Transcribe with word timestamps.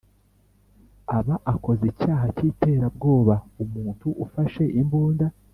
Aba 1.17 1.35
akoze 1.53 1.83
icyaha 1.91 2.25
cy 2.35 2.43
iterabwoba 2.49 3.35
umuntu 3.63 4.07
ufashe 4.25 4.63
imbunda 4.81 5.25